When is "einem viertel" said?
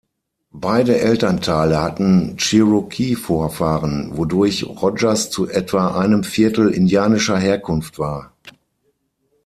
5.95-6.71